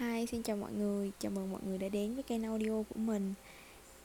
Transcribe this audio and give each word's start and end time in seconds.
Hi, 0.00 0.26
xin 0.26 0.42
chào 0.42 0.56
mọi 0.56 0.72
người, 0.72 1.12
chào 1.18 1.32
mừng 1.32 1.50
mọi 1.50 1.60
người 1.66 1.78
đã 1.78 1.88
đến 1.88 2.14
với 2.14 2.22
kênh 2.22 2.42
audio 2.42 2.82
của 2.88 2.98
mình. 3.00 3.34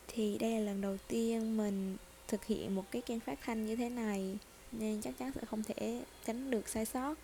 Thì 0.07 0.37
đây 0.37 0.51
là 0.51 0.59
lần 0.59 0.81
đầu 0.81 0.97
tiên 1.07 1.57
mình 1.57 1.97
thực 2.27 2.45
hiện 2.45 2.75
một 2.75 2.83
cái 2.91 3.01
kênh 3.01 3.19
phát 3.19 3.39
thanh 3.41 3.65
như 3.65 3.75
thế 3.75 3.89
này 3.89 4.37
Nên 4.71 5.01
chắc 5.01 5.17
chắn 5.17 5.31
sẽ 5.35 5.41
không 5.45 5.63
thể 5.63 6.03
tránh 6.25 6.51
được 6.51 6.69
sai 6.69 6.85
sót. 6.85 7.17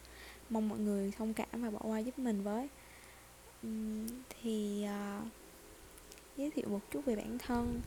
Mong 0.50 0.70
mọi 0.70 0.80
người 0.80 1.12
thông 1.18 1.34
cảm 1.34 1.48
và 1.54 1.70
bỏ 1.70 1.80
qua 1.84 2.00
giúp 2.00 2.20
mình 2.20 2.44
với. 2.44 2.68
Thì 4.42 4.86
uh, 4.86 5.28
giới 6.38 6.52
thiệu 6.52 6.70
một 6.70 6.82
chút 6.92 7.06
về 7.06 7.16
bản 7.16 7.38
thân. 7.38 7.82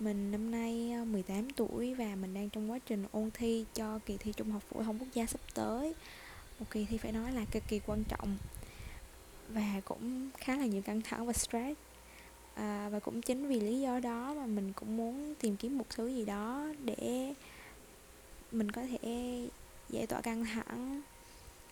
Mình 0.00 0.30
năm 0.30 0.50
nay 0.50 0.92
à, 0.92 1.04
18 1.04 1.50
tuổi 1.50 1.94
và 1.94 2.16
mình 2.16 2.34
đang 2.34 2.50
trong 2.50 2.70
quá 2.70 2.78
trình 2.86 3.06
ôn 3.12 3.30
thi 3.34 3.64
cho 3.74 3.98
kỳ 4.06 4.16
thi 4.16 4.32
Trung 4.36 4.50
học 4.50 4.62
phổ 4.70 4.82
thông 4.82 4.98
quốc 4.98 5.08
gia 5.14 5.26
sắp 5.26 5.40
tới. 5.54 5.94
Một 6.58 6.66
kỳ 6.70 6.84
thi 6.84 6.98
phải 6.98 7.12
nói 7.12 7.32
là 7.32 7.44
cực 7.52 7.62
kỳ 7.68 7.80
quan 7.86 8.04
trọng 8.04 8.36
và 9.54 9.80
cũng 9.84 10.30
khá 10.38 10.56
là 10.56 10.66
nhiều 10.66 10.82
căng 10.82 11.00
thẳng 11.00 11.26
và 11.26 11.32
stress. 11.32 11.78
À, 12.54 12.88
và 12.92 12.98
cũng 12.98 13.22
chính 13.22 13.48
vì 13.48 13.60
lý 13.60 13.80
do 13.80 14.00
đó 14.00 14.34
mà 14.34 14.46
mình 14.46 14.72
cũng 14.72 14.96
muốn 14.96 15.34
tìm 15.40 15.56
kiếm 15.56 15.78
một 15.78 15.86
thứ 15.90 16.08
gì 16.08 16.24
đó 16.24 16.66
để 16.84 17.34
mình 18.52 18.70
có 18.70 18.82
thể 18.82 19.48
giải 19.90 20.06
tỏa 20.06 20.20
căng 20.20 20.44
thẳng 20.44 21.02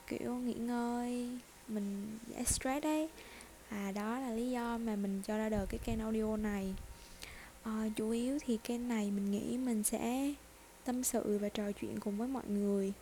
kiểu 0.07 0.35
nghỉ 0.35 0.55
ngơi 0.55 1.31
mình 1.69 2.19
giải 2.29 2.45
stress 2.45 2.85
đấy. 2.85 3.09
À 3.69 3.93
đó 3.95 4.19
là 4.21 4.31
lý 4.31 4.51
do 4.51 4.79
mà 4.79 4.97
mình 4.97 5.23
cho 5.27 5.39
ra 5.39 5.49
đời 5.49 5.67
cái 5.67 5.81
kênh 5.85 6.01
audio 6.01 6.37
này. 6.37 6.75
À, 7.63 7.89
chủ 7.97 8.11
yếu 8.11 8.39
thì 8.47 8.59
kênh 8.65 8.89
này 8.89 9.11
mình 9.11 9.31
nghĩ 9.31 9.59
mình 9.59 9.83
sẽ 9.83 10.35
tâm 10.85 11.05
sự 11.05 11.39
và 11.39 11.49
trò 11.49 11.73
chuyện 11.73 12.01
cùng 12.01 12.19
với 12.19 12.29
mọi 12.29 12.47
người. 12.49 12.93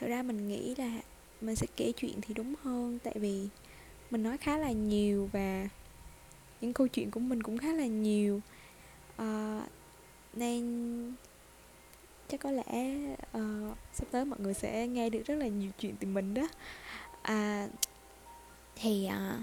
Thực 0.00 0.06
ra 0.06 0.22
mình 0.22 0.48
nghĩ 0.48 0.74
là 0.74 1.00
mình 1.40 1.56
sẽ 1.56 1.66
kể 1.76 1.92
chuyện 1.96 2.20
thì 2.22 2.34
đúng 2.34 2.54
hơn 2.62 2.98
tại 3.04 3.14
vì 3.18 3.48
mình 4.10 4.22
nói 4.22 4.38
khá 4.38 4.58
là 4.58 4.72
nhiều 4.72 5.28
và 5.32 5.68
những 6.60 6.72
câu 6.72 6.88
chuyện 6.88 7.10
của 7.10 7.20
mình 7.20 7.42
cũng 7.42 7.58
khá 7.58 7.72
là 7.72 7.86
nhiều. 7.86 8.40
Uh, 9.22 9.62
nên 10.34 11.14
chắc 12.28 12.40
có 12.40 12.50
lẽ 12.50 12.96
uh, 13.38 13.76
sắp 13.92 14.08
tới 14.10 14.24
mọi 14.24 14.40
người 14.40 14.54
sẽ 14.54 14.86
nghe 14.86 15.10
được 15.10 15.22
rất 15.26 15.34
là 15.34 15.46
nhiều 15.46 15.70
chuyện 15.78 15.96
từ 16.00 16.08
mình 16.08 16.34
đó. 16.34 16.48
À, 17.22 17.68
thì 18.76 19.08
uh, 19.08 19.40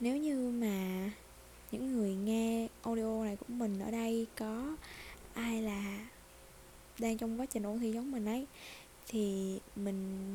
nếu 0.00 0.16
như 0.16 0.50
mà 0.50 1.10
những 1.70 1.92
người 1.92 2.14
nghe 2.14 2.68
audio 2.82 3.24
này 3.24 3.36
của 3.36 3.54
mình 3.54 3.80
ở 3.80 3.90
đây 3.90 4.26
có 4.38 4.76
ai 5.34 5.62
là 5.62 6.06
đang 6.98 7.18
trong 7.18 7.40
quá 7.40 7.46
trình 7.46 7.62
ôn 7.62 7.78
thi 7.78 7.92
giống 7.92 8.10
mình 8.10 8.26
ấy 8.26 8.46
thì 9.08 9.58
mình 9.76 10.28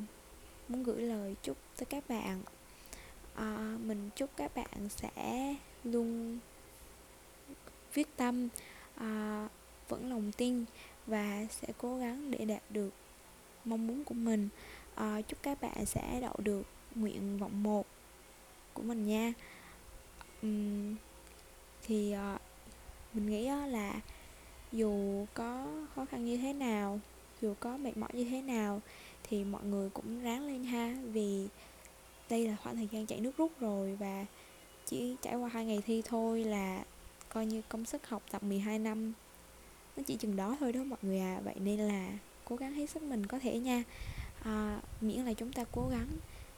muốn 0.67 0.83
gửi 0.83 1.01
lời 1.01 1.35
chúc 1.43 1.57
tới 1.77 1.85
các 1.85 2.09
bạn 2.09 2.41
mình 3.91 4.09
chúc 4.15 4.29
các 4.37 4.55
bạn 4.55 4.89
sẽ 4.89 5.55
luôn 5.83 6.39
viết 7.93 8.07
tâm 8.17 8.47
à, 8.95 9.47
vẫn 9.89 10.09
lòng 10.09 10.31
tin 10.31 10.65
và 11.07 11.45
sẽ 11.49 11.67
cố 11.77 11.97
gắng 11.97 12.31
để 12.31 12.45
đạt 12.45 12.61
được 12.69 12.89
mong 13.65 13.87
muốn 13.87 14.03
của 14.03 14.13
mình. 14.13 14.49
À, 14.95 15.21
chúc 15.27 15.43
các 15.43 15.61
bạn 15.61 15.85
sẽ 15.85 16.19
đậu 16.21 16.35
được 16.37 16.65
nguyện 16.95 17.37
vọng 17.37 17.63
một 17.63 17.85
của 18.73 18.83
mình 18.83 19.07
nha. 19.07 19.33
Uhm, 20.45 20.95
thì 21.83 22.11
à, 22.11 22.39
mình 23.13 23.29
nghĩ 23.29 23.49
là 23.67 24.01
dù 24.71 25.25
có 25.33 25.67
khó 25.95 26.05
khăn 26.05 26.25
như 26.25 26.37
thế 26.37 26.53
nào 26.53 26.99
dù 27.41 27.53
có 27.59 27.77
mệt 27.77 27.97
mỏi 27.97 28.09
như 28.13 28.23
thế 28.23 28.41
nào 28.41 28.81
thì 29.23 29.43
mọi 29.43 29.63
người 29.63 29.89
cũng 29.89 30.23
ráng 30.23 30.47
lên 30.47 30.63
ha. 30.63 30.95
Vì 31.03 31.47
đây 32.31 32.47
là 32.47 32.55
khoảng 32.63 32.75
thời 32.75 32.87
gian 32.91 33.05
chạy 33.05 33.19
nước 33.19 33.37
rút 33.37 33.51
rồi 33.59 33.95
và 33.99 34.25
chỉ 34.85 35.15
trải 35.21 35.35
qua 35.35 35.49
hai 35.49 35.65
ngày 35.65 35.81
thi 35.85 36.01
thôi 36.05 36.43
là 36.43 36.83
coi 37.29 37.45
như 37.45 37.61
công 37.69 37.85
sức 37.85 38.07
học 38.07 38.23
tập 38.31 38.43
12 38.43 38.79
năm. 38.79 39.13
Nó 39.97 40.03
chỉ 40.07 40.15
chừng 40.15 40.35
đó 40.35 40.57
thôi 40.59 40.71
đó 40.73 40.83
mọi 40.83 40.99
người 41.01 41.19
à. 41.19 41.41
Vậy 41.43 41.55
nên 41.59 41.79
là 41.79 42.09
cố 42.45 42.55
gắng 42.55 42.73
hết 42.73 42.89
sức 42.89 43.03
mình 43.03 43.25
có 43.25 43.39
thể 43.39 43.59
nha. 43.59 43.83
À, 44.43 44.79
miễn 45.01 45.25
là 45.25 45.33
chúng 45.33 45.53
ta 45.53 45.63
cố 45.71 45.87
gắng 45.91 46.07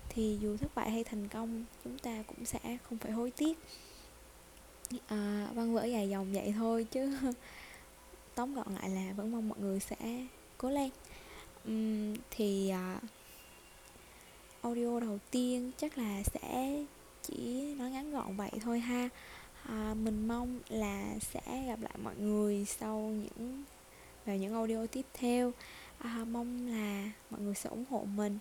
thì 0.10 0.38
dù 0.42 0.58
thất 0.58 0.76
bại 0.76 0.92
hay 0.92 1.04
thành 1.04 1.28
công 1.28 1.66
chúng 1.84 1.98
ta 1.98 2.24
cũng 2.28 2.46
sẽ 2.46 2.78
không 2.84 2.98
phải 2.98 3.12
hối 3.12 3.32
tiếc. 3.32 3.58
À, 5.08 5.48
vâng, 5.48 5.56
văn 5.56 5.74
vở 5.74 5.86
dài 5.86 6.10
dòng 6.10 6.34
vậy 6.34 6.54
thôi 6.58 6.88
chứ 6.92 7.18
tóm 8.36 8.54
gọn 8.54 8.76
lại 8.76 8.90
là 8.90 9.14
vẫn 9.14 9.32
mong 9.32 9.50
mọi 9.50 9.60
người 9.60 9.80
sẽ 9.80 10.26
cố 10.58 10.70
lên. 10.70 10.90
Uhm, 11.70 12.16
thì 12.32 12.70
à, 12.70 13.00
audio 14.64 15.00
đầu 15.00 15.20
tiên 15.32 15.72
chắc 15.78 15.98
là 15.98 16.24
sẽ 16.24 16.84
chỉ 17.22 17.76
nói 17.78 17.92
ngắn 17.92 18.12
gọn 18.12 18.38
vậy 18.38 18.52
thôi 18.62 18.80
ha. 18.80 19.10
À, 19.64 19.94
mình 19.94 20.28
mong 20.28 20.60
là 20.70 21.16
sẽ 21.20 21.66
gặp 21.68 21.82
lại 21.82 21.94
mọi 22.04 22.16
người 22.16 22.66
sau 22.66 23.00
những 23.00 23.64
vào 24.26 24.36
những 24.36 24.54
audio 24.54 24.86
tiếp 24.86 25.06
theo. 25.14 25.52
À, 25.98 26.26
mong 26.32 26.68
là 26.68 27.12
mọi 27.30 27.42
người 27.42 27.56
sẽ 27.56 27.70
ủng 27.70 27.86
hộ 27.90 28.06
mình 28.16 28.40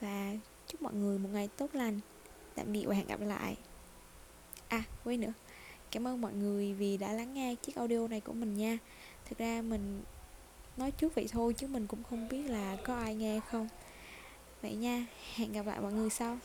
và 0.00 0.32
chúc 0.66 0.82
mọi 0.82 0.94
người 0.94 1.18
một 1.18 1.28
ngày 1.32 1.48
tốt 1.56 1.70
lành. 1.72 2.00
Tạm 2.54 2.72
biệt 2.72 2.84
và 2.86 2.94
hẹn 2.94 3.06
gặp 3.06 3.20
lại. 3.20 3.56
À 4.68 4.82
quên 5.04 5.20
nữa. 5.20 5.32
Cảm 5.90 6.06
ơn 6.06 6.20
mọi 6.20 6.32
người 6.32 6.74
vì 6.74 6.96
đã 6.96 7.12
lắng 7.12 7.34
nghe 7.34 7.54
chiếc 7.54 7.76
audio 7.76 8.08
này 8.08 8.20
của 8.20 8.32
mình 8.32 8.54
nha. 8.54 8.78
Thực 9.28 9.38
ra 9.38 9.62
mình 9.62 10.02
nói 10.76 10.90
trước 10.90 11.14
vậy 11.14 11.26
thôi 11.30 11.54
chứ 11.54 11.66
mình 11.66 11.86
cũng 11.86 12.02
không 12.10 12.28
biết 12.28 12.42
là 12.42 12.76
có 12.84 12.94
ai 12.94 13.14
nghe 13.14 13.40
không 13.50 13.68
vậy 14.62 14.74
nha 14.74 15.06
hẹn 15.34 15.52
gặp 15.52 15.66
lại 15.66 15.80
mọi 15.80 15.92
người 15.92 16.10
sau. 16.10 16.38